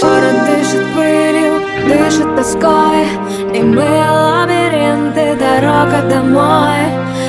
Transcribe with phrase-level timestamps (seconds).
[0.00, 3.06] Город дышит пылью, дышит тоской
[3.54, 6.80] И мы лабиринты, дорога домой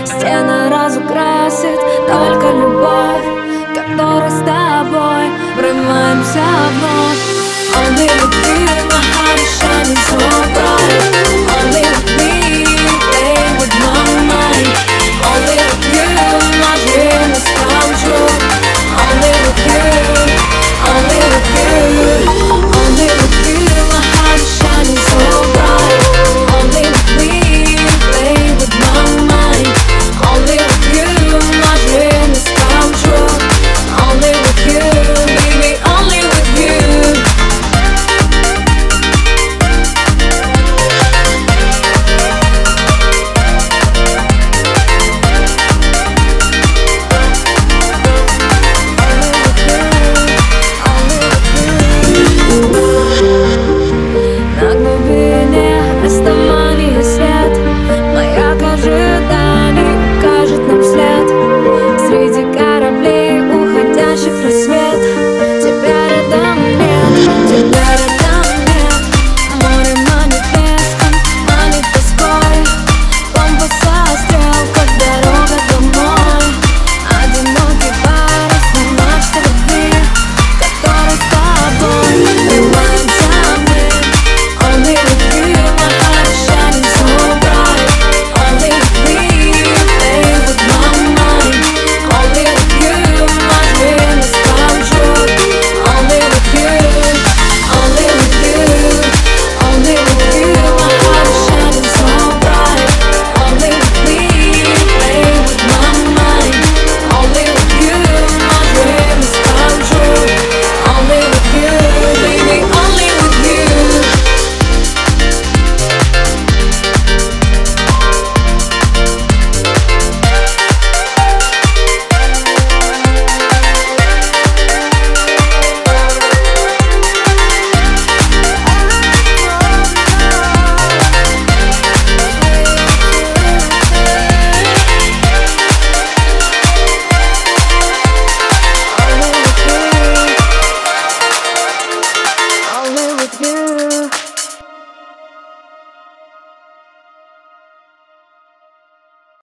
[0.06, 3.44] Стены разукрасит только любовь
[3.76, 4.30] которая.
[4.30, 4.63] с